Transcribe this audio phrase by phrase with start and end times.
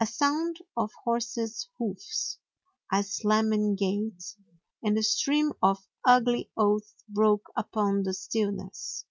[0.00, 2.40] A sound of horse's hoofs,
[2.92, 4.34] a slamming gate,
[4.82, 9.04] and a stream of ugly oaths broke upon the stillness.